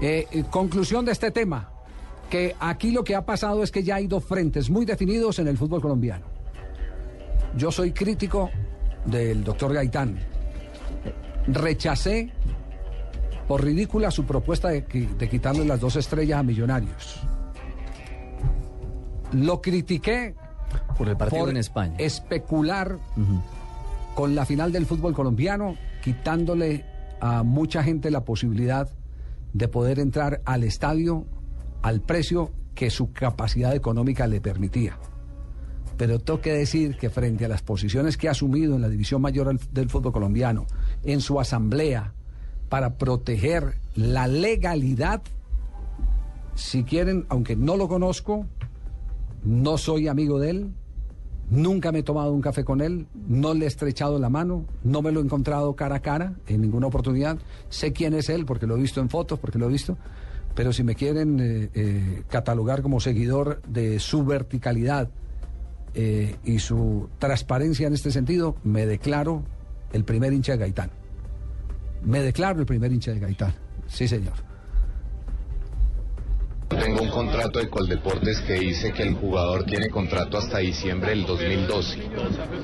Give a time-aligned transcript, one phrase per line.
[0.00, 1.70] Eh, eh, conclusión de este tema,
[2.30, 5.48] que aquí lo que ha pasado es que ya hay dos frentes muy definidos en
[5.48, 6.26] el fútbol colombiano.
[7.56, 8.50] Yo soy crítico
[9.04, 10.18] del doctor Gaitán.
[11.46, 12.30] Rechacé
[13.48, 17.20] por ridícula su propuesta de, de quitarle las dos estrellas a Millonarios.
[19.32, 20.34] Lo critiqué
[20.96, 21.94] por el partido en España.
[21.98, 22.98] Especular
[24.14, 26.84] con la final del fútbol colombiano, quitándole
[27.20, 28.88] a mucha gente la posibilidad
[29.52, 31.26] de poder entrar al estadio
[31.82, 34.98] al precio que su capacidad económica le permitía.
[35.96, 39.20] Pero tengo que decir que frente a las posiciones que ha asumido en la división
[39.20, 40.66] mayor del fútbol colombiano,
[41.02, 42.14] en su asamblea,
[42.68, 45.22] para proteger la legalidad,
[46.54, 48.46] si quieren, aunque no lo conozco,
[49.42, 50.72] no soy amigo de él,
[51.50, 55.02] nunca me he tomado un café con él, no le he estrechado la mano, no
[55.02, 57.38] me lo he encontrado cara a cara en ninguna oportunidad.
[57.68, 59.96] Sé quién es él porque lo he visto en fotos, porque lo he visto.
[60.54, 65.08] Pero si me quieren eh, eh, catalogar como seguidor de su verticalidad
[65.94, 69.44] eh, y su transparencia en este sentido, me declaro
[69.92, 70.90] el primer hincha de Gaitán.
[72.04, 73.54] Me declaro el primer hincha de Gaitán.
[73.86, 74.34] Sí, señor.
[76.68, 81.24] Tengo un contrato de Coldeportes que dice que el jugador tiene contrato hasta diciembre del
[81.24, 81.98] 2012.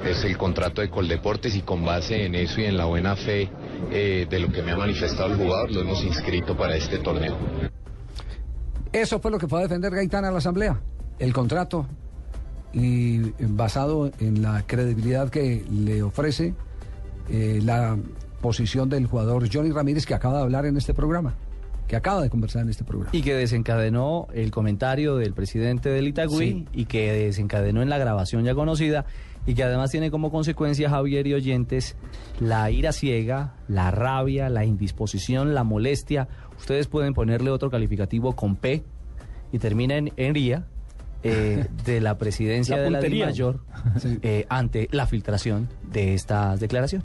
[0.05, 3.51] Es el contrato de Coldeportes y con base en eso y en la buena fe
[3.91, 7.37] eh, de lo que me ha manifestado el jugador, lo hemos inscrito para este torneo.
[8.93, 10.81] Eso fue lo que fue a defender Gaitán a la Asamblea,
[11.19, 11.87] el contrato,
[12.73, 16.55] y basado en la credibilidad que le ofrece
[17.31, 17.97] eh, la
[18.41, 21.35] posición del jugador Johnny Ramírez que acaba de hablar en este programa
[21.87, 23.11] que acaba de conversar en este programa.
[23.13, 28.45] Y que desencadenó el comentario del presidente del Itagüí y que desencadenó en la grabación
[28.45, 29.05] ya conocida
[29.47, 31.97] y que además tiene como consecuencia, Javier y oyentes,
[32.41, 36.29] la ira ciega, la rabia, la indisposición, la molestia.
[36.59, 38.85] Ustedes pueden ponerle otro calificativo con P
[39.53, 40.67] y termina en, en ría.
[41.27, 43.61] Eh, de la presidencia de la mayor
[44.21, 47.03] eh, ante la filtración de estas declaraciones.